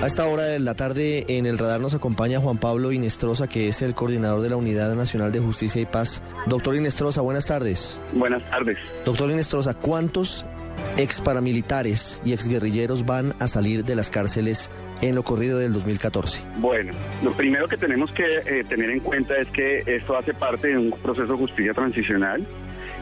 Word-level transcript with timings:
A 0.00 0.06
esta 0.06 0.28
hora 0.28 0.44
de 0.44 0.60
la 0.60 0.74
tarde 0.74 1.24
en 1.26 1.44
el 1.44 1.58
radar 1.58 1.80
nos 1.80 1.92
acompaña 1.92 2.38
Juan 2.38 2.58
Pablo 2.58 2.92
Inestrosa, 2.92 3.48
que 3.48 3.66
es 3.66 3.82
el 3.82 3.96
coordinador 3.96 4.42
de 4.42 4.50
la 4.50 4.56
Unidad 4.56 4.94
Nacional 4.94 5.32
de 5.32 5.40
Justicia 5.40 5.82
y 5.82 5.86
Paz. 5.86 6.22
Doctor 6.46 6.76
Inestrosa, 6.76 7.20
buenas 7.20 7.48
tardes. 7.48 7.98
Buenas 8.12 8.48
tardes. 8.48 8.78
Doctor 9.04 9.28
Inestrosa, 9.28 9.74
¿cuántos 9.74 10.46
ex 10.98 11.20
paramilitares 11.20 12.22
y 12.24 12.32
exguerrilleros 12.32 13.06
van 13.06 13.34
a 13.40 13.48
salir 13.48 13.84
de 13.84 13.96
las 13.96 14.08
cárceles 14.08 14.70
en 15.00 15.16
lo 15.16 15.24
corrido 15.24 15.58
del 15.58 15.72
2014? 15.72 16.44
Bueno, 16.58 16.92
lo 17.24 17.32
primero 17.32 17.66
que 17.66 17.76
tenemos 17.76 18.12
que 18.12 18.22
eh, 18.24 18.64
tener 18.68 18.90
en 18.90 19.00
cuenta 19.00 19.36
es 19.36 19.48
que 19.48 19.82
esto 19.84 20.16
hace 20.16 20.32
parte 20.32 20.68
de 20.68 20.78
un 20.78 20.92
proceso 20.92 21.32
de 21.32 21.38
justicia 21.38 21.74
transicional. 21.74 22.46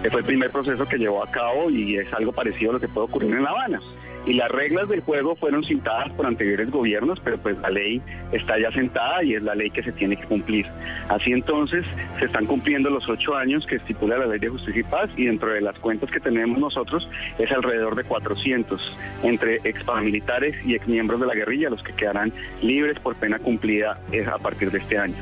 que 0.02 0.10
fue 0.10 0.20
el 0.20 0.26
primer 0.26 0.50
proceso 0.50 0.86
que 0.86 0.96
llevó 0.96 1.22
a 1.22 1.30
cabo 1.30 1.68
y 1.68 1.98
es 1.98 2.10
algo 2.14 2.32
parecido 2.32 2.70
a 2.70 2.74
lo 2.74 2.80
que 2.80 2.88
puede 2.88 3.06
ocurrir 3.06 3.34
en 3.34 3.42
La 3.42 3.50
Habana. 3.50 3.82
Y 4.26 4.32
las 4.32 4.50
reglas 4.50 4.88
del 4.88 5.00
juego 5.00 5.36
fueron 5.36 5.62
citadas 5.62 6.10
por 6.12 6.26
anteriores 6.26 6.70
gobiernos, 6.70 7.20
pero 7.20 7.38
pues 7.38 7.56
la 7.58 7.70
ley 7.70 8.02
está 8.32 8.58
ya 8.58 8.72
sentada 8.72 9.22
y 9.22 9.34
es 9.34 9.42
la 9.42 9.54
ley 9.54 9.70
que 9.70 9.84
se 9.84 9.92
tiene 9.92 10.16
que 10.16 10.24
cumplir. 10.24 10.66
Así 11.08 11.30
entonces 11.30 11.84
se 12.18 12.24
están 12.24 12.46
cumpliendo 12.46 12.90
los 12.90 13.08
ocho 13.08 13.36
años 13.36 13.64
que 13.66 13.76
estipula 13.76 14.18
la 14.18 14.26
ley 14.26 14.40
de 14.40 14.48
justicia 14.48 14.80
y 14.80 14.84
paz 14.84 15.10
y 15.16 15.26
dentro 15.26 15.52
de 15.52 15.60
las 15.60 15.78
cuentas 15.78 16.10
que 16.10 16.18
tenemos 16.18 16.58
nosotros 16.58 17.08
es 17.38 17.52
alrededor 17.52 17.94
de 17.94 18.02
400 18.02 18.98
entre 19.22 19.60
ex 19.62 19.84
paramilitares 19.84 20.56
y 20.66 20.74
ex 20.74 20.88
miembros 20.88 21.20
de 21.20 21.26
la 21.26 21.34
guerrilla 21.34 21.70
los 21.70 21.82
que 21.84 21.92
quedarán 21.92 22.32
libres 22.62 22.98
por 22.98 23.14
pena 23.14 23.38
cumplida 23.38 24.00
eh, 24.10 24.26
a 24.26 24.38
partir 24.38 24.72
de 24.72 24.78
este 24.78 24.98
año. 24.98 25.14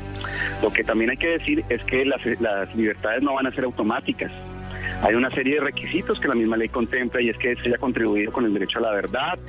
Lo 0.63 0.73
que 0.73 0.83
también 0.83 1.11
hay 1.11 1.17
que 1.17 1.29
decir 1.29 1.63
es 1.69 1.83
que 1.83 2.05
las, 2.05 2.25
las 2.41 2.75
libertades 2.75 3.21
no 3.21 3.35
van 3.35 3.45
a 3.45 3.51
ser 3.51 3.65
automáticas. 3.65 4.31
Hay 5.01 5.13
una 5.13 5.29
serie 5.31 5.55
de 5.55 5.61
requisitos 5.61 6.19
que 6.19 6.27
la 6.27 6.35
misma 6.35 6.57
ley 6.57 6.69
contempla 6.69 7.21
y 7.21 7.29
es 7.29 7.37
que 7.37 7.55
se 7.55 7.69
haya 7.69 7.77
contribuido 7.77 8.31
con 8.31 8.45
el 8.45 8.53
derecho 8.53 8.79
a 8.79 8.81
la 8.81 8.91
verdad, 8.91 9.39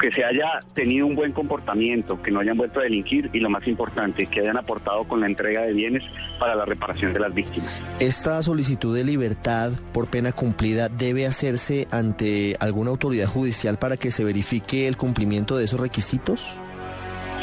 que 0.00 0.10
se 0.12 0.24
haya 0.24 0.60
tenido 0.74 1.06
un 1.06 1.14
buen 1.14 1.32
comportamiento, 1.32 2.20
que 2.22 2.30
no 2.30 2.40
hayan 2.40 2.56
vuelto 2.56 2.80
a 2.80 2.84
delinquir 2.84 3.30
y 3.32 3.40
lo 3.40 3.50
más 3.50 3.66
importante, 3.66 4.26
que 4.26 4.40
hayan 4.40 4.56
aportado 4.56 5.04
con 5.04 5.20
la 5.20 5.26
entrega 5.26 5.62
de 5.62 5.72
bienes 5.72 6.02
para 6.38 6.54
la 6.54 6.64
reparación 6.64 7.12
de 7.12 7.20
las 7.20 7.34
víctimas. 7.34 7.70
¿Esta 8.00 8.42
solicitud 8.42 8.96
de 8.96 9.04
libertad 9.04 9.72
por 9.92 10.08
pena 10.08 10.32
cumplida 10.32 10.88
debe 10.88 11.26
hacerse 11.26 11.88
ante 11.90 12.56
alguna 12.60 12.90
autoridad 12.90 13.26
judicial 13.26 13.78
para 13.78 13.96
que 13.96 14.10
se 14.10 14.24
verifique 14.24 14.88
el 14.88 14.96
cumplimiento 14.96 15.56
de 15.56 15.64
esos 15.64 15.80
requisitos? 15.80 16.60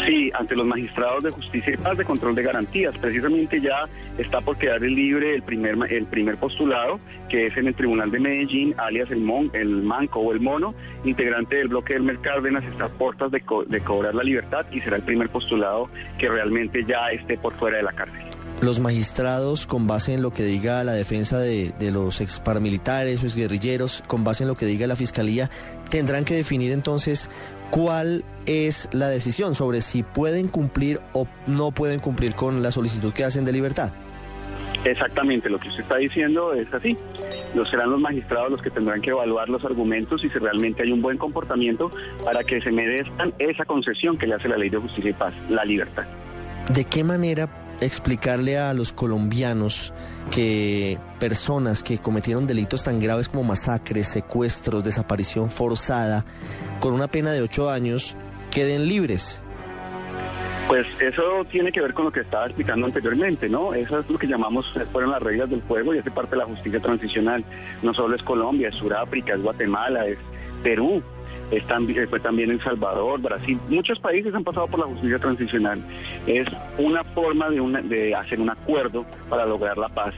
Sí, 0.06 0.32
ante 0.34 0.56
los 0.56 0.66
magistrados 0.66 1.24
de 1.24 1.32
justicia 1.32 1.74
y 1.74 1.78
paz 1.78 1.98
de 1.98 2.04
control 2.04 2.36
de 2.36 2.44
garantías. 2.44 2.98
Precisamente 2.98 3.62
ya 3.62 3.88
está 4.18 4.42
por 4.42 4.58
quedar 4.58 4.82
libre 4.82 5.36
el 5.36 5.44
primer, 5.44 5.78
el 5.92 6.06
primer 6.08 6.38
postulado, 6.38 7.00
que 7.30 7.48
es 7.48 7.58
en 7.58 7.68
el 7.68 7.76
Tribunal 7.76 8.12
de 8.12 8.20
Medellín, 8.20 8.76
alias 8.78 9.10
el, 9.12 9.22
Mon, 9.22 9.50
el 9.54 9.82
Manco 9.84 10.20
o 10.20 10.34
el 10.34 10.40
Mono, 10.40 10.74
integrante 11.06 11.56
del 11.58 11.70
bloque 11.70 11.94
del 11.94 12.04
Mercárdenas, 12.04 12.64
está 12.66 12.86
a 12.86 12.90
puertas 12.90 13.32
de, 13.32 13.42
de 13.68 13.82
cobrar 13.82 14.14
la 14.14 14.24
libertad 14.24 14.66
y 14.72 14.82
será 14.82 14.98
el 14.98 15.04
primer 15.04 15.30
postulado 15.30 15.90
que 16.18 16.28
realmente 16.28 16.84
ya 16.86 17.10
esté 17.12 17.38
por 17.38 17.58
fuera 17.58 17.78
de 17.78 17.84
la 17.84 17.94
cárcel. 17.94 18.22
Los 18.62 18.80
magistrados, 18.80 19.68
con 19.68 19.88
base 19.88 20.14
en 20.14 20.22
lo 20.22 20.32
que 20.32 20.44
diga 20.44 20.84
la 20.84 20.94
defensa 20.94 21.40
de, 21.40 21.74
de 21.80 21.92
los 21.92 22.22
ex 22.22 22.40
paramilitares 22.40 23.22
o 23.22 23.26
exguerrilleros, 23.26 24.04
con 24.08 24.24
base 24.24 24.44
en 24.44 24.50
lo 24.50 24.56
que 24.56 24.66
diga 24.66 24.88
la 24.88 24.96
fiscalía, 24.96 25.50
tendrán 25.90 26.24
que 26.24 26.36
definir 26.36 26.72
entonces 26.72 27.30
cuál 27.74 28.24
es 28.46 28.88
la 28.92 29.08
decisión 29.08 29.56
sobre 29.56 29.82
si 29.82 30.04
pueden 30.04 30.48
cumplir 30.48 31.00
o 31.14 31.26
no 31.48 31.72
pueden 31.72 32.00
cumplir 32.00 32.36
con 32.36 32.62
la 32.62 32.70
solicitud 32.70 33.12
que 33.12 33.24
hacen 33.24 33.46
de 33.46 33.52
libertad. 33.52 33.92
Exactamente, 34.86 35.50
lo 35.50 35.58
que 35.58 35.70
usted 35.70 35.82
está 35.82 35.98
diciendo 35.98 36.54
es 36.54 36.72
así. 36.72 36.96
Los 37.56 37.72
serán 37.72 37.90
los 37.90 38.00
magistrados 38.00 38.52
los 38.52 38.62
que 38.62 38.70
tendrán 38.70 39.02
que 39.02 39.10
evaluar 39.10 39.50
los 39.50 39.66
argumentos 39.66 40.24
y 40.24 40.30
si 40.30 40.38
realmente 40.38 40.84
hay 40.84 40.92
un 40.92 41.02
buen 41.02 41.18
comportamiento 41.18 41.90
para 42.24 42.44
que 42.44 42.62
se 42.62 42.70
merezcan 42.70 43.34
esa 43.40 43.66
concesión 43.66 44.20
que 44.20 44.28
le 44.28 44.36
hace 44.36 44.50
la 44.50 44.58
ley 44.58 44.70
de 44.70 44.78
justicia 44.78 45.10
y 45.10 45.14
paz, 45.14 45.34
la 45.50 45.66
libertad. 45.66 46.04
¿De 46.72 46.86
qué 46.86 47.04
manera 47.04 47.50
explicarle 47.82 48.58
a 48.58 48.74
los 48.74 48.94
colombianos 48.94 49.94
que 50.32 50.98
personas 51.20 51.84
que 51.84 51.98
cometieron 51.98 52.48
delitos 52.48 52.84
tan 52.84 53.00
graves 53.00 53.30
como 53.30 53.44
masacres, 53.44 54.08
secuestros, 54.08 54.84
desaparición 54.84 55.50
forzada, 55.50 56.26
con 56.84 56.94
una 56.94 57.08
pena 57.08 57.32
de 57.32 57.42
ocho 57.42 57.70
años, 57.70 58.14
queden 58.52 58.90
libres? 58.90 59.42
Pues 60.68 60.86
eso 61.00 61.46
tiene 61.50 61.72
que 61.72 61.80
ver 61.80 61.94
con 61.94 62.04
lo 62.04 62.12
que 62.12 62.20
estaba 62.20 62.46
explicando 62.48 62.86
anteriormente, 62.86 63.48
¿no? 63.48 63.74
Eso 63.74 64.00
es 64.00 64.10
lo 64.10 64.20
que 64.20 64.28
llamamos, 64.28 64.66
fueron 64.92 65.12
las 65.12 65.24
reglas 65.24 65.50
del 65.50 65.62
juego 65.62 65.96
y 65.96 66.00
hace 66.00 66.12
parte 66.12 66.32
de 66.32 66.40
la 66.40 66.46
justicia 66.46 66.82
transicional. 66.82 67.46
No 67.84 67.94
solo 67.94 68.18
es 68.18 68.24
Colombia, 68.24 68.68
es 68.68 68.76
Sudáfrica, 68.76 69.34
es 69.34 69.42
Guatemala, 69.42 70.06
es 70.08 70.18
Perú, 70.62 71.02
es 71.52 71.66
también, 71.68 72.06
fue 72.10 72.20
también 72.20 72.52
El 72.52 72.62
Salvador, 72.62 73.22
Brasil. 73.22 73.58
Muchos 73.70 73.98
países 74.00 74.36
han 74.36 74.44
pasado 74.44 74.68
por 74.68 74.82
la 74.82 74.88
justicia 74.88 75.20
transicional. 75.20 75.82
Es 76.28 76.50
una 76.78 77.06
forma 77.06 77.50
de, 77.50 77.62
una, 77.62 77.82
de 77.82 78.14
hacer 78.14 78.42
un 78.42 78.50
acuerdo 78.50 79.06
para 79.30 79.46
lograr 79.46 79.78
la 79.78 79.88
paz 79.88 80.14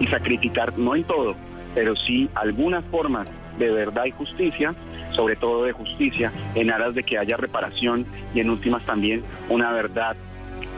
y 0.00 0.08
sacrificar, 0.08 0.76
no 0.76 0.96
en 0.96 1.04
todo, 1.04 1.36
pero 1.76 1.94
sí 1.94 2.28
algunas 2.34 2.84
formas 2.86 3.30
de 3.56 3.70
verdad 3.70 4.06
y 4.06 4.10
justicia, 4.12 4.74
sobre 5.18 5.34
todo 5.34 5.64
de 5.64 5.72
justicia, 5.72 6.32
en 6.54 6.70
aras 6.70 6.94
de 6.94 7.02
que 7.02 7.18
haya 7.18 7.36
reparación 7.36 8.06
y 8.32 8.38
en 8.38 8.50
últimas 8.50 8.86
también 8.86 9.24
una 9.48 9.72
verdad 9.72 10.16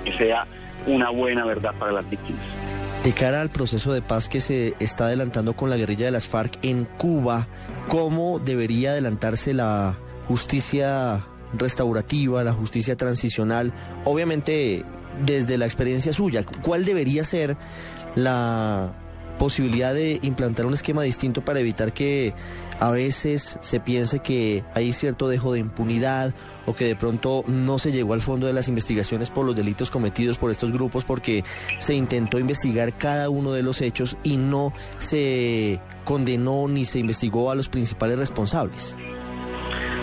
que 0.02 0.16
sea 0.16 0.46
una 0.86 1.10
buena 1.10 1.44
verdad 1.44 1.74
para 1.78 1.92
las 1.92 2.08
víctimas. 2.08 2.40
De 3.04 3.12
cara 3.12 3.42
al 3.42 3.50
proceso 3.50 3.92
de 3.92 4.00
paz 4.00 4.30
que 4.30 4.40
se 4.40 4.72
está 4.80 5.04
adelantando 5.04 5.52
con 5.52 5.68
la 5.68 5.76
guerrilla 5.76 6.06
de 6.06 6.12
las 6.12 6.26
FARC 6.26 6.58
en 6.62 6.86
Cuba, 6.86 7.48
¿cómo 7.88 8.38
debería 8.38 8.92
adelantarse 8.92 9.52
la 9.52 9.98
justicia 10.26 11.26
restaurativa, 11.52 12.42
la 12.42 12.54
justicia 12.54 12.96
transicional? 12.96 13.74
Obviamente 14.06 14.86
desde 15.26 15.58
la 15.58 15.66
experiencia 15.66 16.14
suya, 16.14 16.46
¿cuál 16.62 16.86
debería 16.86 17.24
ser 17.24 17.58
la 18.14 18.94
posibilidad 19.40 19.94
de 19.94 20.18
implantar 20.20 20.66
un 20.66 20.74
esquema 20.74 21.00
distinto 21.00 21.42
para 21.42 21.60
evitar 21.60 21.94
que 21.94 22.34
a 22.78 22.90
veces 22.90 23.58
se 23.62 23.80
piense 23.80 24.18
que 24.18 24.64
hay 24.74 24.92
cierto 24.92 25.28
dejo 25.28 25.54
de 25.54 25.60
impunidad 25.60 26.34
o 26.66 26.74
que 26.74 26.84
de 26.84 26.94
pronto 26.94 27.42
no 27.46 27.78
se 27.78 27.90
llegó 27.90 28.12
al 28.12 28.20
fondo 28.20 28.46
de 28.46 28.52
las 28.52 28.68
investigaciones 28.68 29.30
por 29.30 29.46
los 29.46 29.56
delitos 29.56 29.90
cometidos 29.90 30.36
por 30.36 30.50
estos 30.50 30.72
grupos 30.72 31.06
porque 31.06 31.42
se 31.78 31.94
intentó 31.94 32.38
investigar 32.38 32.98
cada 32.98 33.30
uno 33.30 33.52
de 33.52 33.62
los 33.62 33.80
hechos 33.80 34.18
y 34.22 34.36
no 34.36 34.74
se 34.98 35.80
condenó 36.04 36.68
ni 36.68 36.84
se 36.84 36.98
investigó 36.98 37.50
a 37.50 37.54
los 37.54 37.70
principales 37.70 38.18
responsables. 38.18 38.94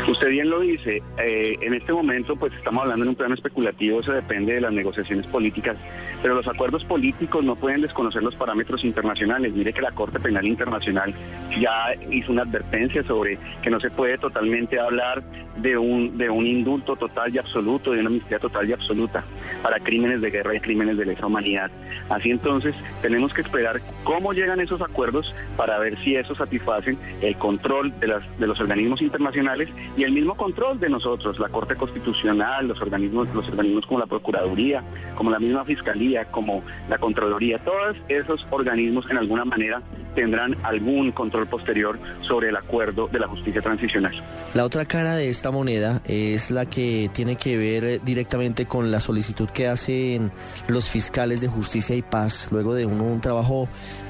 Usted 0.06 0.30
bien 0.30 0.50
lo 0.50 0.62
dice, 0.62 1.02
eh, 1.18 1.58
en 1.62 1.74
este 1.74 1.92
momento 1.92 2.36
pues 2.36 2.54
estamos 2.54 2.84
hablando 2.84 3.04
en 3.04 3.10
un 3.10 3.16
plano 3.16 3.36
especulativo, 3.36 4.00
eso 4.00 4.14
depende 4.14 4.54
de 4.54 4.62
las 4.62 4.72
negociaciones 4.72 5.28
políticas, 5.28 5.76
pero 6.22 6.36
los 6.36 6.48
acuerdos 6.48 6.86
políticos 6.86 7.44
no 7.44 7.56
pueden 7.56 7.82
desconocer 7.82 8.24
los 8.24 8.36
parámetros 8.36 8.84
internacionales. 8.86 9.54
Mire 9.54 9.74
que 9.74 9.82
la 9.82 9.92
Corte 9.92 10.20
Penal 10.20 10.46
Internacional 10.48 11.14
ya 11.60 11.94
hizo 12.10 12.32
una 12.32 12.44
advertencia 12.44 13.04
sobre 13.04 13.38
que 13.62 13.70
no 13.70 13.80
se 13.80 13.90
puede 13.90 14.18
totalmente 14.18 14.80
hablar 14.80 15.24
de 15.58 15.78
un, 15.78 16.18
de 16.18 16.30
un 16.30 16.46
indulto 16.46 16.96
total 16.96 17.34
y 17.34 17.40
absoluto, 17.40 17.92
de 17.92 18.00
una 18.00 18.08
amnistía 18.08 18.40
total 18.40 18.70
y 18.70 18.74
absoluta 18.74 19.24
para 19.62 19.80
crímenes 19.80 20.22
de 20.22 20.30
guerra 20.30 20.56
y 20.56 20.60
crímenes 20.60 20.98
de 20.98 21.06
lesa 21.06 21.26
humanidad. 21.26 21.70
Así 22.10 22.30
entonces 22.32 22.76
tenemos 23.02 23.34
que 23.34 23.42
esperar 23.42 23.82
cómo 24.04 24.34
llegan 24.34 24.60
esos 24.62 24.82
acuerdos 24.82 25.34
para 25.58 25.78
ver 25.80 25.98
si 26.04 26.16
eso 26.16 26.36
satisfacen 26.36 26.98
el 27.22 27.36
control 27.38 28.00
de, 28.00 28.08
las, 28.08 28.40
de 28.40 28.48
los 28.48 28.60
organismos 28.60 29.02
internacionales 29.02 29.70
y 29.96 30.04
el 30.04 30.12
mismo 30.12 30.36
control 30.36 30.80
de 30.80 30.90
nosotros, 30.90 31.40
la 31.40 31.50
Corte 31.50 31.76
Constitucional, 31.76 32.68
los 32.68 32.82
organismos, 32.82 33.28
los 33.34 33.48
organismos 33.48 33.86
como 33.86 34.00
la 34.00 34.06
Procuraduría, 34.06 34.84
como 35.16 35.32
la 35.32 35.40
misma 35.40 35.66
Fiscalía, 35.66 36.26
como 36.26 36.64
la 36.90 36.98
Contraloría, 36.98 37.60
todos 37.60 37.98
esos 38.10 38.46
organismos 38.50 39.10
en 39.10 39.18
alguna 39.18 39.46
manera 39.46 39.82
tendrán 40.16 40.56
algún 40.64 41.12
control 41.12 41.48
posterior 41.48 42.00
sobre 42.22 42.50
el 42.50 42.56
acuerdo 42.56 43.08
de 43.08 43.20
la 43.20 43.28
justicia 43.28 43.62
transicional. 43.62 44.14
La 44.54 44.66
otra 44.66 44.86
cara 44.86 45.16
de 45.16 45.30
esta 45.30 45.52
moneda 45.52 46.02
es 46.06 46.52
la 46.52 46.66
que 46.66 47.10
tiene 47.14 47.36
que 47.36 47.58
ver 47.58 48.02
directamente 48.04 48.66
con 48.66 48.92
la 48.92 49.00
solicitud 49.00 49.50
que 49.50 49.68
hacen 49.68 50.32
los 50.68 50.90
fiscales 50.90 51.42
de 51.42 51.48
justicia 51.48 51.96
y 51.96 52.02
paz, 52.02 52.50
luego 52.52 52.74
de 52.74 52.86
un, 52.86 53.00
un 53.00 53.22
trabajo 53.22 53.70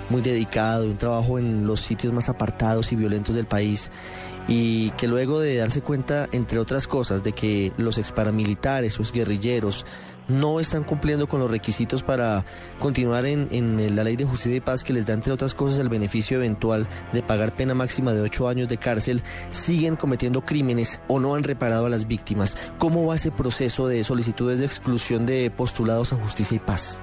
muy 0.10 0.22
dedicado, 0.22 0.86
un 0.86 0.98
trabajo 0.98 1.38
en 1.38 1.68
los 1.68 1.82
sitios 1.82 2.14
más 2.14 2.30
apartados 2.30 2.92
y 2.92 2.96
violentos 2.96 3.36
del 3.36 3.46
país, 3.46 3.92
y 4.48 4.92
que 4.92 5.08
luego 5.08 5.40
de 5.40 5.62
darse 5.68 5.82
cuenta, 5.82 6.30
entre 6.32 6.60
otras 6.60 6.88
cosas, 6.88 7.24
de 7.24 7.34
que 7.34 7.74
los 7.76 7.98
exparamilitares, 7.98 8.98
los 8.98 9.12
guerrilleros, 9.12 9.86
no 10.30 10.62
están 10.62 10.86
cumpliendo 10.86 11.28
con 11.28 11.42
los 11.42 11.52
requisitos 11.52 12.04
para 12.04 12.46
continuar 12.80 13.26
en, 13.26 13.50
en, 13.52 13.94
la 13.96 14.04
ley 14.06 14.16
de 14.16 14.24
justicia 14.24 14.56
y 14.56 14.62
paz 14.62 14.86
que 14.86 14.94
les 14.94 15.06
da, 15.06 15.14
entre 15.14 15.34
otras 15.34 15.54
cosas, 15.54 15.80
el 15.80 15.90
beneficio 15.90 16.38
eventual 16.38 16.88
de 17.12 17.22
pagar 17.22 17.54
pena 17.54 17.74
máxima 17.74 18.14
de 18.14 18.22
ocho 18.22 18.48
años 18.48 18.70
de 18.70 18.78
cárcel, 18.78 19.24
siguen 19.50 19.98
cometiendo 19.98 20.46
crímenes 20.46 21.02
o 21.10 21.20
no 21.20 21.36
han 21.36 21.44
reparado 21.44 21.86
a 21.86 21.90
las 21.90 22.08
víctimas. 22.08 22.56
¿Cómo 22.78 23.06
va 23.06 23.16
ese 23.16 23.32
proceso 23.32 23.90
de 23.90 24.06
solicitudes 24.06 24.60
de 24.60 24.66
exclusión 24.66 25.26
de 25.26 25.52
postulados 25.52 26.14
a 26.14 26.16
justicia 26.16 26.56
y 26.56 26.60
paz? 26.60 27.02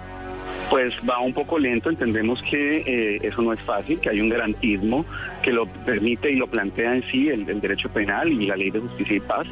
Pues 0.71 0.95
va 1.09 1.21
un 1.21 1.35
poco 1.35 1.59
lento, 1.59 1.91
entendemos 1.91 2.43
que 2.43 2.79
eh, 2.79 3.21
eso 3.23 3.43
no 3.43 3.53
es 3.53 3.61
fácil, 3.61 4.01
que 4.01 4.09
hay 4.09 4.21
un 4.21 4.31
garantismo 4.31 5.05
que 5.43 5.53
lo 5.53 5.67
permite 5.67 6.31
y 6.33 6.37
lo 6.37 6.47
plantea 6.47 6.97
en 6.97 7.03
sí 7.11 7.29
el, 7.29 7.45
derecho 7.61 7.91
penal 7.91 8.33
y 8.33 8.47
la 8.47 8.57
ley 8.57 8.71
de 8.71 8.81
justicia 8.81 9.17
y 9.17 9.21
paz, 9.21 9.47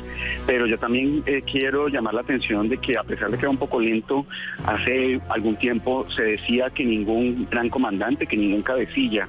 pero 0.46 0.66
yo 0.66 0.78
también 0.78 1.22
eh, 1.26 1.42
quiero 1.42 1.88
llamar 1.88 2.14
la 2.14 2.22
atención 2.22 2.68
de 2.68 2.78
que 2.78 2.96
a 2.98 3.04
pesar 3.04 3.30
de 3.30 3.38
que 3.38 3.46
va 3.46 3.50
un 3.50 3.58
poco 3.58 3.78
lento, 3.78 4.26
hace 4.64 5.20
algún 5.28 5.56
tiempo 5.56 6.06
se 6.10 6.22
decía 6.22 6.70
que 6.70 6.84
ningún 6.84 7.46
gran 7.50 7.68
comandante, 7.68 8.26
que 8.26 8.36
ningún 8.36 8.62
cabecilla 8.62 9.28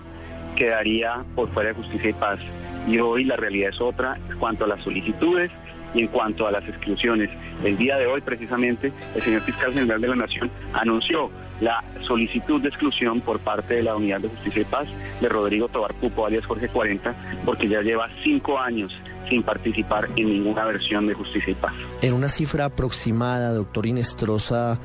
quedaría 0.56 1.24
por 1.36 1.50
fuera 1.50 1.70
de 1.70 1.76
justicia 1.76 2.10
y 2.10 2.14
paz. 2.14 2.40
Y 2.88 3.00
hoy 3.00 3.24
la 3.24 3.36
realidad 3.36 3.70
es 3.70 3.82
otra 3.82 4.18
en 4.30 4.38
cuanto 4.38 4.66
a 4.66 4.68
las 4.68 4.84
solicitudes 4.84 5.52
y 5.94 6.02
en 6.02 6.08
cuanto 6.08 6.48
a 6.48 6.52
las 6.52 6.68
exclusiones. 6.68 7.30
El 7.64 7.78
día 7.78 7.98
de 7.98 8.08
hoy, 8.08 8.22
precisamente, 8.22 8.92
el 9.16 9.22
señor 9.22 9.42
fiscal 9.42 9.74
general 9.74 10.02
de 10.02 10.08
la 10.08 10.16
Nación 10.16 10.52
anunció 10.74 11.30
la 11.62 11.84
solicitud 12.02 12.62
de 12.62 12.70
exclusión 12.70 13.22
por 13.22 13.40
parte 13.40 13.76
de 13.76 13.84
la 13.84 13.96
Unidad 13.96 14.20
de 14.22 14.30
Justicia 14.30 14.62
y 14.62 14.66
Paz 14.66 14.88
de 15.22 15.30
Rodrigo 15.30 15.68
Tobar 15.68 15.94
Pupo, 15.96 16.26
alias 16.26 16.46
Jorge 16.46 16.68
40, 16.68 17.16
porque 17.46 17.68
ya 17.68 17.82
lleva 17.82 18.10
cinco 18.24 18.60
años 18.60 18.92
sin 19.30 19.44
participar 19.44 20.10
en 20.16 20.28
ninguna 20.28 20.66
versión 20.66 21.08
de 21.08 21.14
Justicia 21.14 21.52
y 21.52 21.56
Paz. 21.56 21.74
En 22.02 22.14
una 22.14 22.28
cifra 22.28 22.66
aproximada, 22.66 23.54
doctor 23.54 23.86
Inestrosa, 23.86 24.80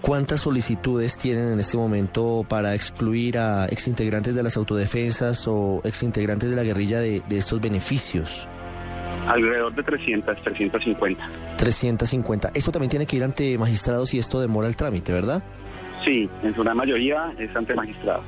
¿cuántas 0.00 0.40
solicitudes 0.40 1.16
tienen 1.16 1.52
en 1.52 1.60
este 1.60 1.76
momento 1.76 2.44
para 2.48 2.74
excluir 2.74 3.38
a 3.38 3.66
exintegrantes 3.66 4.34
de 4.34 4.42
las 4.42 4.56
autodefensas 4.56 5.46
o 5.46 5.80
exintegrantes 5.84 6.50
de 6.50 6.56
la 6.56 6.62
guerrilla 6.64 6.98
de, 6.98 7.22
de 7.28 7.38
estos 7.38 7.60
beneficios? 7.60 8.48
Alrededor 9.26 9.74
de 9.74 9.82
300, 9.82 10.40
350. 10.40 11.30
350. 11.56 12.50
Esto 12.54 12.72
también 12.72 12.90
tiene 12.90 13.06
que 13.06 13.16
ir 13.16 13.24
ante 13.24 13.58
magistrados 13.58 14.14
y 14.14 14.18
esto 14.18 14.40
demora 14.40 14.68
el 14.68 14.76
trámite, 14.76 15.12
¿verdad? 15.12 15.42
Sí, 16.04 16.28
en 16.42 16.54
su 16.54 16.62
gran 16.62 16.76
mayoría 16.76 17.32
es 17.38 17.54
ante 17.56 17.74
magistrados. 17.74 18.24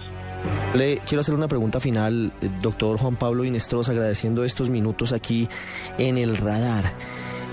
Le 0.74 0.98
quiero 0.98 1.20
hacer 1.20 1.34
una 1.34 1.48
pregunta 1.48 1.80
final, 1.80 2.32
eh, 2.40 2.50
doctor 2.60 2.98
Juan 2.98 3.16
Pablo 3.16 3.44
Inestros, 3.44 3.88
agradeciendo 3.88 4.44
estos 4.44 4.68
minutos 4.68 5.12
aquí 5.12 5.48
en 5.98 6.18
el 6.18 6.36
radar. 6.36 6.84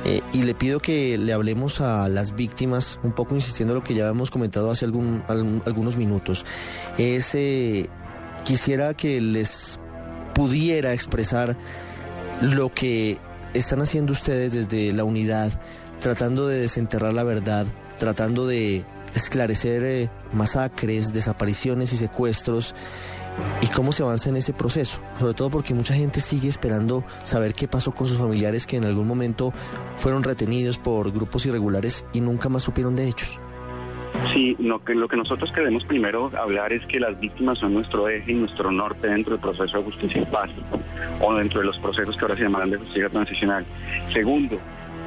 Eh, 0.05 0.21
y 0.33 0.43
le 0.43 0.53
pido 0.53 0.79
que 0.79 1.17
le 1.17 1.33
hablemos 1.33 1.81
a 1.81 2.07
las 2.09 2.35
víctimas, 2.35 2.99
un 3.01 3.13
poco 3.13 3.33
insistiendo 3.33 3.73
en 3.73 3.79
lo 3.79 3.83
que 3.83 3.95
ya 3.95 4.07
hemos 4.07 4.29
comentado 4.29 4.69
hace 4.69 4.85
algún, 4.85 5.23
algunos 5.27 5.97
minutos. 5.97 6.45
Es, 6.97 7.33
eh, 7.33 7.89
quisiera 8.43 8.93
que 8.93 9.19
les 9.19 9.79
pudiera 10.35 10.93
expresar 10.93 11.57
lo 12.41 12.69
que 12.69 13.17
están 13.55 13.81
haciendo 13.81 14.11
ustedes 14.11 14.53
desde 14.53 14.91
la 14.93 15.03
unidad, 15.03 15.51
tratando 15.99 16.47
de 16.47 16.59
desenterrar 16.59 17.13
la 17.13 17.23
verdad, 17.23 17.65
tratando 17.97 18.45
de 18.45 18.85
esclarecer 19.13 19.83
eh, 19.83 20.09
masacres, 20.33 21.13
desapariciones 21.13 21.93
y 21.93 21.97
secuestros 21.97 22.75
y 23.61 23.67
cómo 23.67 23.91
se 23.91 24.03
avanza 24.03 24.29
en 24.29 24.37
ese 24.37 24.53
proceso, 24.53 25.01
sobre 25.19 25.33
todo 25.33 25.49
porque 25.49 25.73
mucha 25.73 25.93
gente 25.93 26.21
sigue 26.21 26.47
esperando 26.47 27.03
saber 27.23 27.53
qué 27.53 27.67
pasó 27.67 27.93
con 27.93 28.07
sus 28.07 28.17
familiares 28.17 28.65
que 28.65 28.77
en 28.77 28.85
algún 28.85 29.07
momento 29.07 29.53
fueron 29.97 30.23
retenidos 30.23 30.77
por 30.77 31.11
grupos 31.11 31.45
irregulares 31.45 32.05
y 32.13 32.21
nunca 32.21 32.49
más 32.49 32.63
supieron 32.63 32.95
de 32.95 33.07
ellos. 33.07 33.39
Sí, 34.33 34.55
lo 34.59 34.83
que, 34.83 34.95
lo 34.95 35.07
que 35.07 35.17
nosotros 35.17 35.51
queremos 35.51 35.83
primero 35.85 36.31
hablar 36.37 36.73
es 36.73 36.85
que 36.87 36.99
las 36.99 37.19
víctimas 37.19 37.59
son 37.59 37.73
nuestro 37.73 38.07
eje 38.09 38.31
y 38.31 38.35
nuestro 38.35 38.71
norte 38.71 39.07
dentro 39.07 39.33
del 39.33 39.41
proceso 39.41 39.77
de 39.77 39.83
justicia 39.83 40.21
y 40.21 40.25
paz, 40.25 40.49
o 41.21 41.33
dentro 41.35 41.59
de 41.59 41.67
los 41.67 41.77
procesos 41.79 42.15
que 42.15 42.21
ahora 42.23 42.35
se 42.35 42.43
llamarán 42.43 42.71
de 42.71 42.77
justicia 42.77 43.09
transicional. 43.09 43.65
Segundo, 44.13 44.59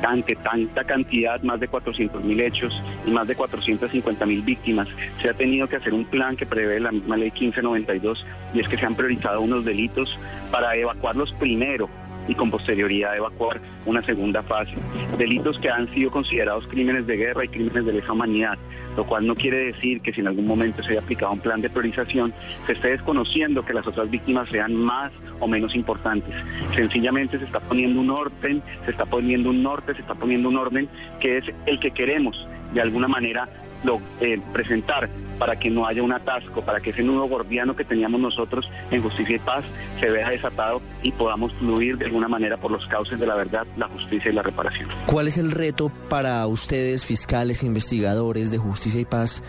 ante 0.02 0.36
tanta 0.36 0.84
cantidad, 0.84 1.42
más 1.42 1.60
de 1.60 1.68
400 1.68 2.22
mil 2.22 2.40
hechos 2.40 2.72
y 3.06 3.10
más 3.10 3.26
de 3.26 3.34
450 3.34 4.26
mil 4.26 4.42
víctimas, 4.42 4.88
se 5.20 5.28
ha 5.28 5.34
tenido 5.34 5.68
que 5.68 5.76
hacer 5.76 5.94
un 5.94 6.04
plan 6.04 6.36
que 6.36 6.46
prevé 6.46 6.80
la 6.80 6.92
misma 6.92 7.16
ley 7.16 7.30
1592 7.30 8.24
y 8.54 8.60
es 8.60 8.68
que 8.68 8.78
se 8.78 8.86
han 8.86 8.94
priorizado 8.94 9.40
unos 9.40 9.64
delitos 9.64 10.16
para 10.50 10.76
evacuarlos 10.76 11.32
primero 11.34 11.88
y 12.28 12.34
con 12.34 12.50
posterioridad 12.50 13.16
evacuar 13.16 13.60
una 13.86 14.02
segunda 14.02 14.42
fase. 14.42 14.74
Delitos 15.16 15.58
que 15.58 15.70
han 15.70 15.92
sido 15.94 16.10
considerados 16.10 16.66
crímenes 16.68 17.06
de 17.06 17.16
guerra 17.16 17.44
y 17.44 17.48
crímenes 17.48 17.86
de 17.86 17.94
lesa 17.94 18.12
humanidad, 18.12 18.58
lo 18.96 19.04
cual 19.06 19.26
no 19.26 19.34
quiere 19.34 19.72
decir 19.72 20.00
que 20.02 20.12
si 20.12 20.20
en 20.20 20.28
algún 20.28 20.46
momento 20.46 20.82
se 20.82 20.90
haya 20.90 21.00
aplicado 21.00 21.32
un 21.32 21.40
plan 21.40 21.60
de 21.60 21.70
priorización, 21.70 22.32
se 22.66 22.72
esté 22.72 22.88
desconociendo 22.88 23.64
que 23.64 23.72
las 23.72 23.86
otras 23.86 24.10
víctimas 24.10 24.48
sean 24.50 24.74
más 24.74 25.10
o 25.40 25.48
menos 25.48 25.74
importantes. 25.74 26.34
Sencillamente 26.74 27.38
se 27.38 27.44
está 27.44 27.60
poniendo 27.60 28.00
un 28.00 28.10
orden, 28.10 28.62
se 28.84 28.90
está 28.90 29.06
poniendo 29.06 29.50
un 29.50 29.62
norte, 29.62 29.94
se 29.94 30.00
está 30.00 30.14
poniendo 30.14 30.48
un 30.48 30.56
orden 30.56 30.88
que 31.20 31.38
es 31.38 31.44
el 31.66 31.80
que 31.80 31.90
queremos 31.90 32.46
de 32.74 32.82
alguna 32.82 33.08
manera 33.08 33.48
lo, 33.84 34.00
eh, 34.20 34.40
presentar 34.52 35.08
para 35.38 35.56
que 35.56 35.70
no 35.70 35.86
haya 35.86 36.02
un 36.02 36.12
atasco, 36.12 36.62
para 36.62 36.80
que 36.80 36.90
ese 36.90 37.02
nudo 37.02 37.28
gordiano 37.28 37.76
que 37.76 37.84
teníamos 37.84 38.20
nosotros 38.20 38.68
en 38.90 39.02
justicia 39.02 39.36
y 39.36 39.38
paz 39.38 39.64
se 40.00 40.10
vea 40.10 40.28
desatado 40.30 40.82
y 41.02 41.12
podamos 41.12 41.52
fluir 41.54 41.96
de 41.96 42.06
alguna 42.06 42.28
manera 42.28 42.56
por 42.56 42.70
los 42.70 42.84
cauces 42.86 43.18
de 43.18 43.26
la 43.26 43.36
verdad, 43.36 43.66
la 43.76 43.88
justicia 43.88 44.30
y 44.30 44.34
la 44.34 44.42
reparación. 44.42 44.88
¿Cuál 45.06 45.28
es 45.28 45.38
el 45.38 45.52
reto 45.52 45.92
para 46.08 46.46
ustedes, 46.46 47.04
fiscales, 47.04 47.62
investigadores 47.62 48.50
de 48.50 48.58
justicia 48.58 49.00
y 49.00 49.04
paz, 49.04 49.42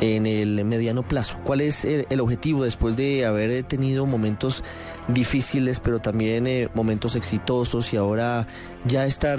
en 0.00 0.26
el 0.26 0.64
mediano 0.64 1.02
plazo? 1.02 1.38
¿Cuál 1.44 1.60
es 1.60 1.84
el, 1.84 2.20
objetivo 2.20 2.64
después 2.64 2.96
de 2.96 3.24
haber 3.24 3.62
tenido 3.64 4.04
momentos 4.06 4.64
difíciles, 5.06 5.78
pero 5.78 6.00
también 6.00 6.46
eh, 6.46 6.68
momentos 6.74 7.14
exitosos 7.14 7.92
y 7.92 7.96
ahora 7.96 8.48
ya 8.84 9.06
estar 9.06 9.38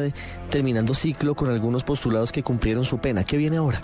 terminando 0.49 0.93
ciclo 0.93 1.35
con 1.35 1.49
algunos 1.49 1.83
postulados 1.83 2.31
que 2.31 2.43
cumplieron 2.43 2.85
su 2.85 2.99
pena? 2.99 3.25
¿Qué 3.25 3.35
viene 3.35 3.57
ahora? 3.57 3.81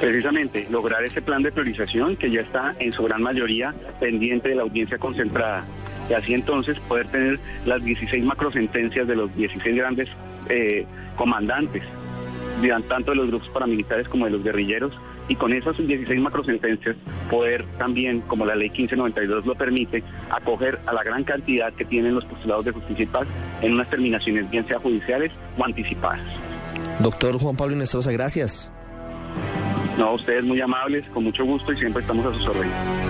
Precisamente, 0.00 0.66
lograr 0.70 1.04
ese 1.04 1.22
plan 1.22 1.42
de 1.42 1.52
priorización 1.52 2.16
que 2.16 2.30
ya 2.30 2.40
está 2.40 2.74
en 2.78 2.92
su 2.92 3.04
gran 3.04 3.22
mayoría 3.22 3.74
pendiente 4.00 4.48
de 4.48 4.56
la 4.56 4.62
audiencia 4.62 4.98
concentrada. 4.98 5.64
Y 6.10 6.12
así 6.12 6.34
entonces 6.34 6.78
poder 6.80 7.06
tener 7.08 7.38
las 7.64 7.82
16 7.82 8.26
macrosentencias 8.26 9.06
de 9.06 9.16
los 9.16 9.34
16 9.34 9.76
grandes 9.76 10.08
eh, 10.48 10.84
comandantes, 11.16 11.82
tanto 12.88 13.12
de 13.12 13.16
los 13.16 13.28
grupos 13.28 13.48
paramilitares 13.48 14.08
como 14.08 14.24
de 14.24 14.32
los 14.32 14.42
guerrilleros, 14.42 14.92
y 15.28 15.36
con 15.36 15.52
esas 15.52 15.76
16 15.76 16.20
macrosentencias 16.20 16.96
poder 17.30 17.64
también, 17.78 18.20
como 18.22 18.44
la 18.44 18.54
ley 18.54 18.68
1592 18.70 19.46
lo 19.46 19.54
permite, 19.54 20.02
acoger 20.30 20.78
a 20.86 20.92
la 20.92 21.02
gran 21.02 21.24
cantidad 21.24 21.72
que 21.72 21.84
tienen 21.84 22.14
los 22.14 22.24
postulados 22.26 22.64
de 22.64 22.72
justicia 22.72 23.04
y 23.04 23.06
paz 23.06 23.26
en 23.62 23.72
unas 23.74 23.88
terminaciones 23.88 24.50
bien 24.50 24.66
sea 24.66 24.78
judiciales 24.78 25.32
o 25.58 25.64
anticipadas. 25.64 26.20
Doctor 27.00 27.38
Juan 27.38 27.56
Pablo 27.56 27.74
Inestrosa, 27.74 28.12
gracias. 28.12 28.70
No, 29.98 30.14
ustedes 30.14 30.44
muy 30.44 30.60
amables, 30.60 31.04
con 31.10 31.24
mucho 31.24 31.44
gusto 31.44 31.72
y 31.72 31.76
siempre 31.76 32.02
estamos 32.02 32.26
a 32.26 32.34
sus 32.34 32.46
órdenes. 32.48 33.04